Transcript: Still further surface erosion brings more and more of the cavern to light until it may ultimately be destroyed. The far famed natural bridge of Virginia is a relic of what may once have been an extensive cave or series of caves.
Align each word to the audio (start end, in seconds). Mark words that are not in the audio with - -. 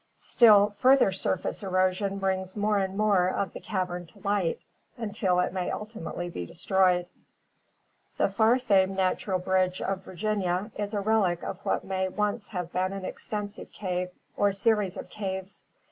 Still 0.17 0.73
further 0.79 1.11
surface 1.11 1.61
erosion 1.61 2.17
brings 2.17 2.57
more 2.57 2.79
and 2.79 2.97
more 2.97 3.27
of 3.29 3.53
the 3.53 3.59
cavern 3.59 4.07
to 4.07 4.19
light 4.21 4.59
until 4.97 5.39
it 5.39 5.53
may 5.53 5.69
ultimately 5.69 6.27
be 6.27 6.43
destroyed. 6.43 7.05
The 8.17 8.27
far 8.27 8.57
famed 8.57 8.95
natural 8.97 9.37
bridge 9.37 9.79
of 9.79 10.01
Virginia 10.03 10.71
is 10.75 10.95
a 10.95 11.01
relic 11.01 11.43
of 11.43 11.59
what 11.59 11.83
may 11.85 12.09
once 12.09 12.47
have 12.47 12.71
been 12.73 12.93
an 12.93 13.05
extensive 13.05 13.71
cave 13.71 14.09
or 14.35 14.51
series 14.51 14.97
of 14.97 15.07
caves. 15.07 15.65